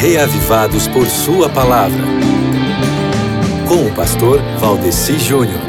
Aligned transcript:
reavivados 0.00 0.86
por 0.86 1.08
Sua 1.08 1.48
palavra. 1.48 1.98
Com 3.66 3.84
o 3.84 3.94
pastor 3.96 4.40
Valdeci 4.60 5.18
Júnior. 5.18 5.60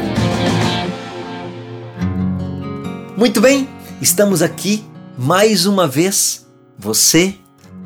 Muito 3.16 3.40
bem, 3.40 3.68
estamos 4.00 4.40
aqui 4.40 4.84
mais 5.18 5.66
uma 5.66 5.88
vez, 5.88 6.46
você, 6.78 7.34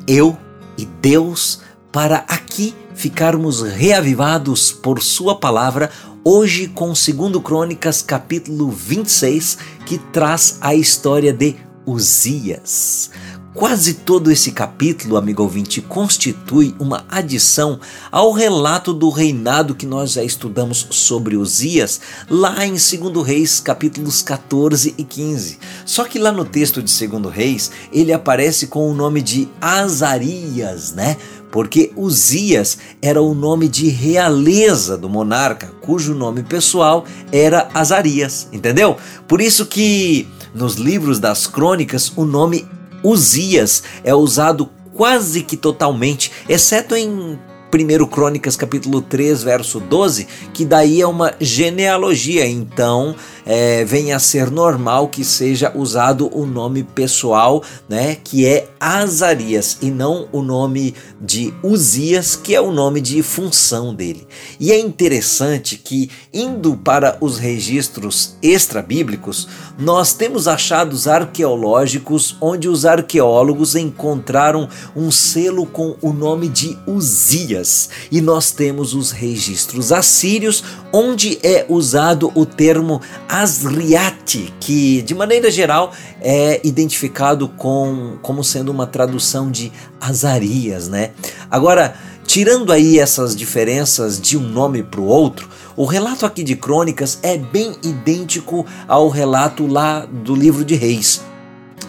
eu 0.07 0.37
e 0.77 0.85
Deus, 0.85 1.61
para 1.91 2.17
aqui 2.27 2.75
ficarmos 2.93 3.63
reavivados 3.63 4.71
por 4.71 5.01
Sua 5.01 5.39
palavra, 5.39 5.89
hoje 6.23 6.67
com 6.67 6.89
2 6.93 7.43
Crônicas, 7.43 8.03
capítulo 8.03 8.69
26, 8.69 9.57
que 9.83 9.97
traz 9.97 10.59
a 10.61 10.75
história 10.75 11.33
de 11.33 11.55
Uzias. 11.87 13.09
Quase 13.55 13.93
todo 13.93 14.29
esse 14.29 14.51
capítulo, 14.51 15.15
amigo 15.15 15.41
ouvinte, 15.41 15.79
constitui 15.79 16.75
uma 16.77 17.05
adição 17.07 17.79
ao 18.11 18.33
relato 18.33 18.93
do 18.93 19.09
reinado 19.09 19.73
que 19.73 19.85
nós 19.85 20.11
já 20.11 20.21
estudamos 20.21 20.85
sobre 20.91 21.37
Uzias, 21.37 22.01
lá 22.29 22.65
em 22.65 22.71
2 22.71 23.25
Reis, 23.25 23.61
capítulos 23.61 24.21
14 24.21 24.93
e 24.97 25.03
15. 25.05 25.57
Só 25.85 26.03
que 26.03 26.19
lá 26.19 26.33
no 26.33 26.43
texto 26.43 26.83
de 26.83 27.07
2 27.07 27.33
Reis, 27.33 27.71
ele 27.93 28.11
aparece 28.11 28.67
com 28.67 28.91
o 28.91 28.93
nome 28.93 29.21
de 29.21 29.47
Azarias, 29.61 30.91
né? 30.91 31.15
Porque 31.49 31.93
Uzias 31.95 32.77
era 33.01 33.21
o 33.21 33.33
nome 33.33 33.69
de 33.69 33.87
realeza 33.87 34.97
do 34.97 35.07
monarca, 35.07 35.71
cujo 35.79 36.13
nome 36.13 36.43
pessoal 36.43 37.05
era 37.31 37.69
Azarias, 37.73 38.49
entendeu? 38.51 38.97
Por 39.29 39.39
isso 39.39 39.65
que 39.65 40.27
nos 40.53 40.75
livros 40.75 41.19
das 41.19 41.47
crônicas 41.47 42.11
o 42.17 42.25
nome 42.25 42.67
Uzias 43.05 43.83
é 44.03 44.15
usado 44.15 44.69
quase 44.95 45.43
que 45.43 45.55
totalmente, 45.55 46.31
exceto 46.49 46.95
em 46.95 47.37
1 47.71 48.05
Crônicas 48.07 48.55
capítulo 48.55 49.01
3, 49.01 49.43
verso 49.43 49.79
12, 49.79 50.27
que 50.53 50.65
daí 50.65 51.01
é 51.01 51.07
uma 51.07 51.33
genealogia, 51.39 52.47
então 52.47 53.15
é, 53.45 53.85
vem 53.85 54.11
a 54.11 54.19
ser 54.19 54.49
normal 54.49 55.07
que 55.07 55.23
seja 55.23 55.71
usado 55.75 56.29
o 56.35 56.45
nome 56.45 56.83
pessoal, 56.83 57.63
né, 57.87 58.17
que 58.23 58.45
é 58.45 58.67
Azarias, 58.79 59.77
e 59.81 59.91
não 59.91 60.27
o 60.31 60.41
nome 60.41 60.95
de 61.21 61.53
Uzias, 61.61 62.35
que 62.35 62.55
é 62.55 62.61
o 62.61 62.71
nome 62.71 62.99
de 62.99 63.21
função 63.21 63.93
dele. 63.93 64.27
E 64.59 64.71
é 64.71 64.79
interessante 64.79 65.77
que, 65.77 66.09
indo 66.33 66.75
para 66.75 67.17
os 67.21 67.37
registros 67.37 68.35
extra-bíblicos, 68.41 69.47
nós 69.77 70.13
temos 70.13 70.47
achados 70.47 71.07
arqueológicos 71.07 72.37
onde 72.41 72.67
os 72.67 72.85
arqueólogos 72.85 73.75
encontraram 73.75 74.67
um 74.95 75.11
selo 75.11 75.65
com 75.65 75.95
o 76.01 76.13
nome 76.13 76.47
de 76.47 76.77
Uzias 76.87 77.89
e 78.11 78.21
nós 78.21 78.51
temos 78.51 78.93
os 78.93 79.11
registros 79.11 79.91
assírios, 79.91 80.63
onde 80.93 81.37
é 81.43 81.65
usado 81.67 82.31
o 82.35 82.45
termo 82.45 83.01
Asriate, 83.41 84.53
que 84.61 85.01
de 85.01 85.13
maneira 85.13 85.51
geral 85.51 85.91
é 86.21 86.61
identificado 86.63 87.49
com, 87.49 88.17
como 88.21 88.41
sendo 88.43 88.69
uma 88.69 88.87
tradução 88.87 89.51
de 89.51 89.73
Azarias, 89.99 90.87
né? 90.87 91.11
Agora, 91.51 91.95
tirando 92.25 92.71
aí 92.71 92.97
essas 92.97 93.35
diferenças 93.35 94.21
de 94.21 94.37
um 94.37 94.41
nome 94.47 94.83
para 94.83 95.01
o 95.01 95.05
outro, 95.05 95.49
o 95.75 95.83
relato 95.83 96.25
aqui 96.25 96.43
de 96.43 96.55
Crônicas 96.55 97.19
é 97.21 97.37
bem 97.37 97.75
idêntico 97.83 98.65
ao 98.87 99.09
relato 99.09 99.67
lá 99.67 100.05
do 100.05 100.33
livro 100.33 100.63
de 100.63 100.75
Reis. 100.75 101.21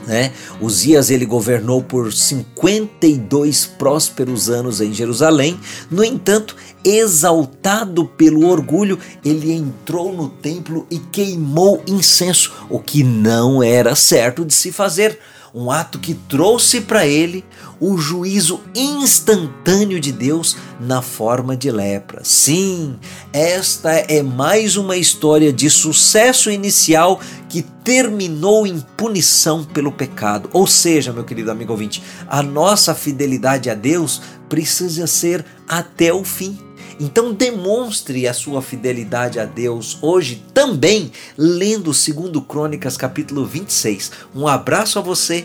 Né? 0.07 0.33
Uzias 0.61 1.11
ele 1.11 1.27
governou 1.27 1.83
por 1.83 2.13
52 2.13 3.67
prósperos 3.67 4.49
anos 4.49 4.81
em 4.81 4.93
Jerusalém. 4.93 5.59
No 5.91 6.05
entanto, 6.05 6.55
exaltado 6.85 8.05
pelo 8.05 8.47
orgulho, 8.47 8.99
ele 9.25 9.53
entrou 9.53 10.13
no 10.13 10.29
templo 10.29 10.87
e 10.89 10.99
queimou 10.99 11.83
incenso, 11.87 12.53
o 12.71 12.79
que 12.79 13.03
não 13.03 13.63
era 13.63 13.97
certo 13.97 14.45
de 14.45 14.55
se 14.55 14.71
fazer 14.71 15.19
um 15.57 15.71
ato 15.71 15.99
que 15.99 16.13
trouxe 16.13 16.83
para 16.83 17.07
ele 17.07 17.43
o 17.81 17.99
juízo 17.99 18.61
instantâneo 18.75 20.01
de 20.01 20.13
Deus 20.13 20.57
na 20.81 21.03
forma 21.03 21.57
de 21.57 21.71
lepra. 21.71 22.23
Sim, 22.25 22.99
esta 23.33 23.91
é 23.93 24.23
mais 24.23 24.77
uma 24.77 24.97
história 24.97 25.53
de 25.53 25.69
sucesso 25.69 26.51
inicial 26.51 27.21
que 27.49 27.63
terminou 27.63 28.67
em 28.67 28.81
punição 28.97 29.65
pelo 29.65 29.93
pecado. 29.93 30.49
Ou 30.53 30.67
seja, 30.67 31.13
meu 31.13 31.25
querido 31.25 31.51
amigo 31.51 31.73
ouvinte, 31.73 32.03
a 32.29 32.43
nossa 32.43 32.95
fidelidade 32.95 33.71
a 33.71 33.75
Deus 33.75 34.21
precisa 34.49 35.07
ser 35.07 35.45
até 35.69 36.13
o 36.13 36.25
fim. 36.25 36.59
Então 36.99 37.35
demonstre 37.35 38.27
a 38.27 38.33
sua 38.33 38.63
fidelidade 38.63 39.39
a 39.39 39.45
Deus 39.45 39.99
hoje 40.01 40.43
também 40.55 41.13
lendo 41.37 41.85
2 41.93 42.07
Crônicas 42.49 42.97
capítulo 42.97 43.45
26. 43.45 44.13
Um 44.35 44.49
abraço 44.49 44.99
a 44.99 45.03
você 45.03 45.45